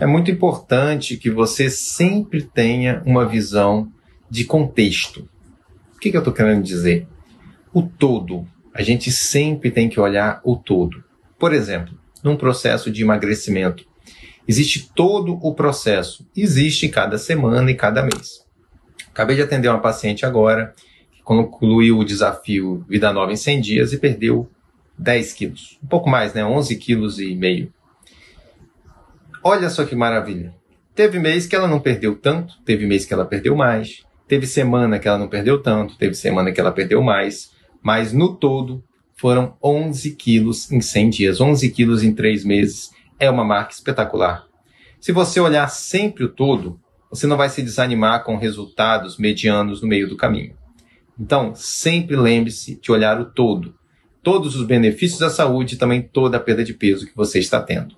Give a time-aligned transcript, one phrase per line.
[0.00, 3.92] É muito importante que você sempre tenha uma visão
[4.30, 5.28] de contexto.
[5.96, 7.08] O que, que eu estou querendo dizer?
[7.74, 8.46] O todo.
[8.72, 11.02] A gente sempre tem que olhar o todo.
[11.36, 13.84] Por exemplo, num processo de emagrecimento,
[14.46, 18.46] existe todo o processo, existe cada semana e cada mês.
[19.10, 20.74] Acabei de atender uma paciente agora
[21.10, 24.48] que concluiu o desafio Vida Nova em 100 dias e perdeu
[24.96, 26.44] 10 quilos, um pouco mais, né?
[26.44, 27.72] 11 quilos e meio.
[29.50, 30.54] Olha só que maravilha.
[30.94, 34.98] Teve mês que ela não perdeu tanto, teve mês que ela perdeu mais, teve semana
[34.98, 38.84] que ela não perdeu tanto, teve semana que ela perdeu mais, mas no todo
[39.16, 42.90] foram 11 quilos em 100 dias, 11 quilos em 3 meses.
[43.18, 44.44] É uma marca espetacular.
[45.00, 46.78] Se você olhar sempre o todo,
[47.10, 50.54] você não vai se desanimar com resultados medianos no meio do caminho.
[51.18, 53.74] Então, sempre lembre-se de olhar o todo,
[54.22, 57.62] todos os benefícios da saúde e também toda a perda de peso que você está
[57.62, 57.96] tendo.